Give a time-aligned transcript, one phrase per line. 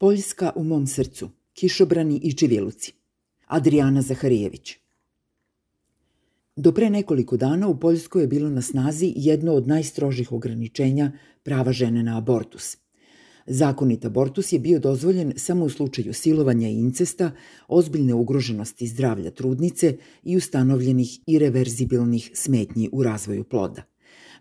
[0.00, 2.92] Poljska u mom srcu, kišobrani i čiviluci.
[3.46, 4.76] Adriana Zaharijević.
[6.56, 11.72] Do pre nekoliko dana u Poljskoj je bilo na snazi jedno od najstrožih ograničenja prava
[11.72, 12.76] žene na abortus.
[13.46, 17.30] Zakonit abortus je bio dozvoljen samo u slučaju silovanja i incesta,
[17.68, 23.82] ozbiljne ugroženosti zdravlja trudnice i ustanovljenih irreverzibilnih smetnji u razvoju ploda.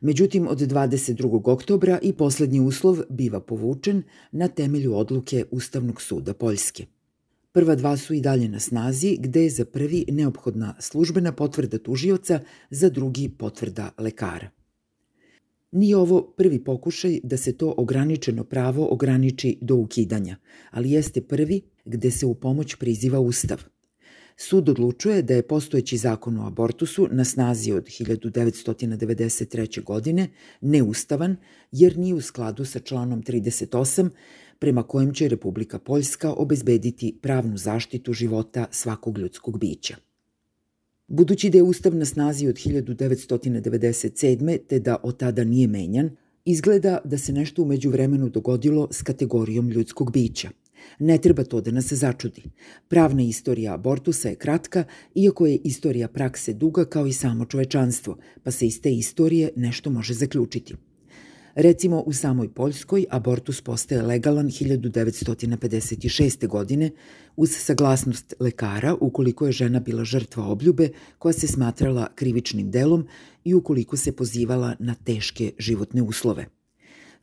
[0.02, 1.52] Međutim, od 22.
[1.52, 6.86] oktobra i poslednji uslov biva povučen na temelju odluke Ustavnog suda Poljske.
[7.52, 12.40] Prva dva su i dalje na snazi, gde je za prvi neophodna službena potvrda tužioca,
[12.70, 14.50] za drugi potvrda lekara.
[15.72, 20.38] Nije ovo prvi pokušaj da se to ograničeno pravo ograniči do ukidanja,
[20.72, 23.64] ali jeste prvi gde se u pomoć priziva Ustav–
[24.40, 29.84] Sud odlučuje da je postojeći zakon o abortusu na snazi od 1993.
[29.84, 30.30] godine
[30.62, 31.36] neustavan
[31.72, 34.10] jer nije u skladu sa članom 38
[34.60, 39.96] prema kojem će Republika Poljska obezbediti pravnu zaštitu života svakog ljudskog bića.
[41.08, 44.60] Budući da je Ustav na snazi od 1997.
[44.68, 46.10] te da od tada nije menjan,
[46.46, 50.50] izgleda da se nešto umeđu vremenu dogodilo s kategorijom ljudskog bića–
[51.00, 52.44] Ne treba to da nas začudi.
[52.88, 54.84] Pravna istorija abortusa je kratka,
[55.16, 59.90] iako je istorija prakse duga kao i samo čovečanstvo, pa se iz te istorije nešto
[59.90, 60.76] može zaključiti.
[61.58, 66.48] Recimo, u samoj Poljskoj abortus postaje legalan 1956.
[66.48, 66.92] godine
[67.36, 73.08] uz saglasnost lekara ukoliko je žena bila žrtva obljube koja se smatrala krivičnim delom
[73.44, 76.46] i ukoliko se pozivala na teške životne uslove–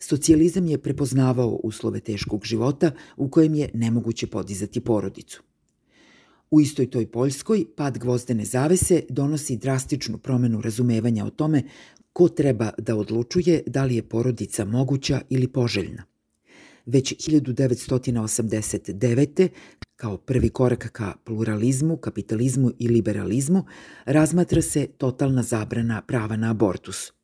[0.05, 5.42] socijalizam je prepoznavao uslove teškog života u kojem je nemoguće podizati porodicu.
[6.50, 11.62] U istoj toj Poljskoj pad gvozdene zavese donosi drastičnu promenu razumevanja o tome
[12.12, 16.05] ko treba da odlučuje da li je porodica moguća ili poželjna.
[16.86, 19.48] Već 1989.
[19.96, 23.64] kao prvi korak ka pluralizmu, kapitalizmu i liberalizmu
[24.05, 27.11] razmatra se totalna zabrana prava na abortus–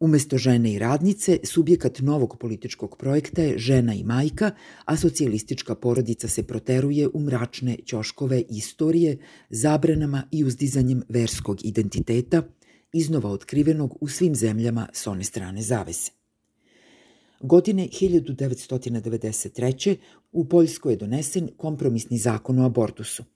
[0.00, 4.50] Umesto žene i radnice, subjekat novog političkog projekta je žena i majka,
[4.84, 9.18] a socijalistička porodica se proteruje u mračne ćoškove istorije,
[9.50, 12.42] zabranama i uzdizanjem verskog identiteta,
[12.92, 16.10] iznova otkrivenog u svim zemljama s one strane zavese.
[17.40, 19.96] Godine 1993.
[20.32, 23.24] u Poljskoj je donesen kompromisni zakon o abortusu–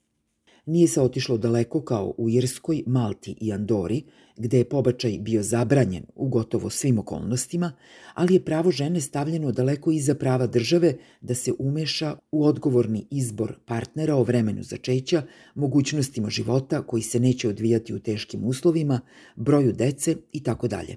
[0.65, 4.03] nije se otišlo daleko kao u Irskoj, Malti i Andori,
[4.37, 7.71] gde je pobačaj bio zabranjen u gotovo svim okolnostima,
[8.13, 13.55] ali je pravo žene stavljeno daleko iza prava države da se umeša u odgovorni izbor
[13.65, 15.23] partnera o vremenu začeća,
[15.55, 18.99] mogućnostima života koji se neće odvijati u teškim uslovima,
[19.35, 20.95] broju dece i tako dalje.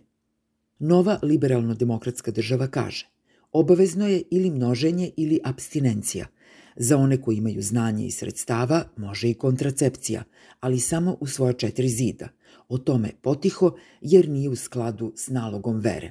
[0.78, 3.08] Nova liberalno-demokratska država kaže
[3.52, 6.26] obavezno je ili množenje ili abstinencija–
[6.80, 10.24] Za one koji imaju znanje i sredstava može i kontracepcija,
[10.60, 12.28] ali samo u svoja četiri zida.
[12.68, 16.10] O tome potiho jer nije u skladu s nalogom vere.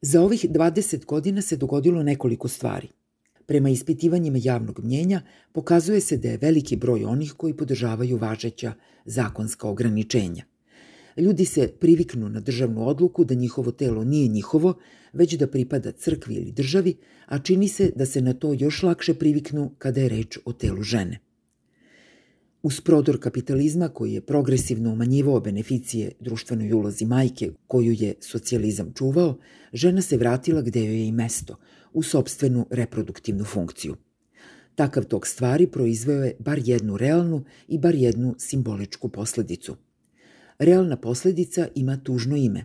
[0.00, 2.88] Za ovih 20 godina se dogodilo nekoliko stvari.
[3.46, 5.22] Prema ispitivanjima javnog mnjenja
[5.52, 8.72] pokazuje se da je veliki broj onih koji podržavaju važeća
[9.04, 10.44] zakonska ograničenja–
[11.16, 14.74] Ljudi se priviknu na državnu odluku da njihovo telo nije njihovo,
[15.12, 16.96] već da pripada crkvi ili državi,
[17.26, 20.82] a čini se da se na to još lakše priviknu kada je reč o telu
[20.82, 21.18] žene.
[22.62, 29.38] Uz prodor kapitalizma koji je progresivno umanjivao beneficije društvenoj ulozi majke koju je socijalizam čuvao,
[29.72, 31.56] žena se vratila gde joj je i mesto,
[31.92, 33.96] u sobstvenu reproduktivnu funkciju.
[34.74, 39.76] Takav tok stvari proizveo je bar jednu realnu i bar jednu simboličku posledicu–
[40.58, 42.64] realna posledica ima tužno ime.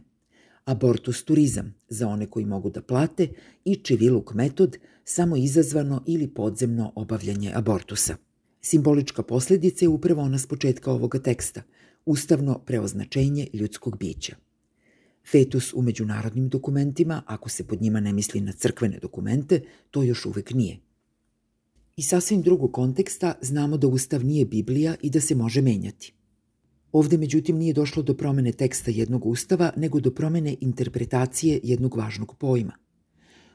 [0.65, 3.27] Abortus turizam za one koji mogu da plate
[3.65, 8.15] i čiviluk metod samo izazvano ili podzemno obavljanje abortusa.
[8.61, 11.61] Simbolička posledica je upravo ona s početka ovoga teksta,
[12.05, 14.35] ustavno preoznačenje ljudskog bića.
[15.31, 20.25] Fetus u međunarodnim dokumentima, ako se pod njima ne misli na crkvene dokumente, to još
[20.25, 20.79] uvek nije.
[21.97, 26.13] I sasvim drugog konteksta znamo da Ustav nije Biblija i da se može menjati.
[26.91, 32.35] Ovde međutim nije došlo do promene teksta jednog ustava, nego do promene interpretacije jednog važnog
[32.35, 32.73] pojma.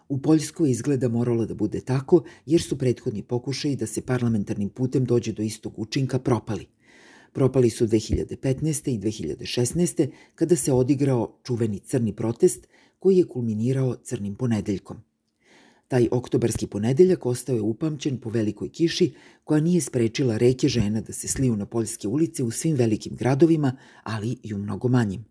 [0.09, 5.05] U Poljskoj izgleda moralo da bude tako, jer su prethodni pokušaji da se parlamentarnim putem
[5.05, 6.67] dođe do istog učinka propali.
[7.33, 8.91] Propali su 2015.
[8.91, 10.09] i 2016.
[10.35, 12.67] kada se odigrao čuveni crni protest
[12.99, 14.97] koji je kulminirao crnim ponedeljkom.
[15.89, 21.13] Taj oktobarski ponedeljak ostao je upamćen po velikoj kiši koja nije sprečila reke žena da
[21.13, 25.25] se sliju na poljske ulice u svim velikim gradovima, ali i u mnogo manjim.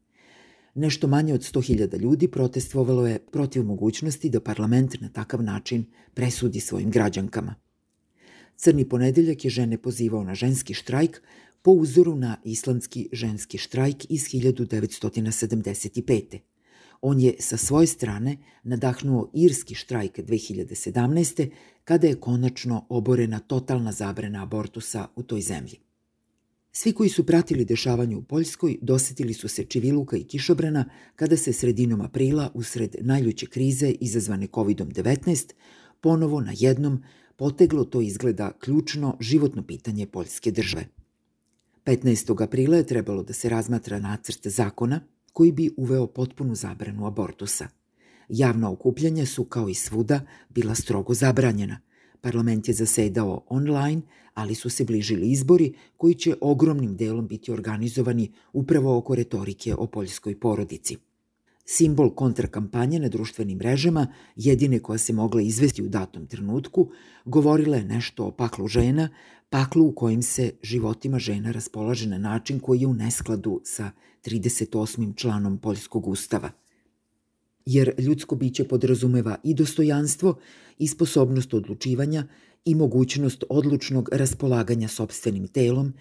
[0.76, 6.60] Nešto manje od 100.000 ljudi protestovalo je protiv mogućnosti da parlament na takav način presudi
[6.60, 7.56] svojim građankama.
[8.56, 11.22] Crni ponedeljak je žene pozivao na ženski štrajk
[11.62, 16.40] po uzoru na islandski ženski štrajk iz 1975.
[17.08, 21.50] On je sa svoje strane nadahnuo irski štrajk 2017.
[21.84, 25.80] kada je konačno oborena totalna zabrana abortusa u toj zemlji.
[26.72, 31.54] Svi koji su pratili dešavanje u Poljskoj dosetili su se Čiviluka i Kišobrana kada se
[31.54, 35.54] sredinom aprila, usred najljuće krize izazvane COVID-19,
[36.02, 37.04] ponovo na jednom
[37.36, 40.88] poteglo to izgleda ključno životno pitanje Poljske države.
[41.86, 42.44] 15.
[42.44, 47.68] aprila je trebalo da se razmatra nacrt zakona koji bi uveo potpunu zabranu abortusa.
[48.30, 51.80] Javna okupljanja su, kao i svuda, bila strogo zabranjena.
[52.22, 54.02] Parlament je zasedao online,
[54.34, 59.88] ali su se bližili izbori koji će ogromnim delom biti organizovani upravo oko retorike o
[59.88, 60.98] poljskoj porodici.
[61.66, 66.92] Simbol kontrakampanje na društvenim mrežama, jedine koja se mogla izvesti u datom trenutku,
[67.26, 69.10] govorila je nešto o paklu žena,
[69.50, 73.92] paklu u kojim se životima žena raspolaže na način koji je u neskladu sa
[74.26, 75.16] 38.
[75.16, 76.52] članom Poljskog ustava.
[77.66, 80.38] Jer ljudsko biće podrazumeva i dostojanstvo
[80.78, 82.28] i sposobnost odlučivanja
[82.66, 85.94] i mogućnost odlučnog raspolaganja sobstvenim telom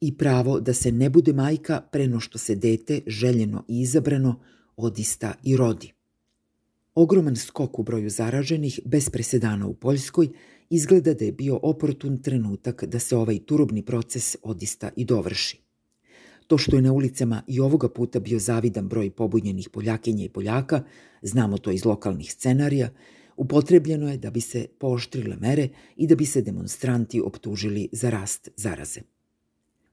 [0.00, 4.40] i pravo da se ne bude majka preno što se dete željeno i izabrano
[4.76, 5.92] odista i rodi.
[6.94, 10.28] Ogroman skok u broju zaraženih bez presedana u Poljskoj
[10.70, 15.60] izgleda da je bio oportun trenutak da se ovaj turobni proces odista i dovrši.
[16.46, 20.82] To što je na ulicama i ovoga puta bio zavidan broj pobunjenih Poljakinja i Poljaka,
[21.22, 22.90] znamo to iz lokalnih scenarija,
[23.36, 28.48] upotrebljeno je da bi se pooštrile mere i da bi se demonstranti optužili za rast
[28.56, 29.00] zaraze.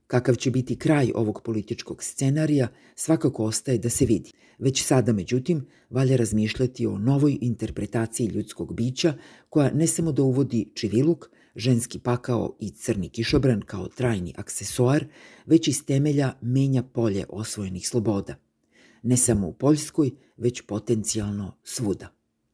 [0.07, 4.31] Kakav će biti kraj ovog političkog scenarija, svakako ostaje da se vidi.
[4.59, 9.13] Već sada, međutim, valja razmišljati o novoj interpretaciji ljudskog bića
[9.50, 15.05] koja ne samo da uvodi čiviluk, ženski pakao i crni kišobran kao trajni aksesoar,
[15.45, 18.35] već iz temelja menja polje osvojenih sloboda.
[19.03, 22.22] Ne samo u Poljskoj, već potencijalno svuda.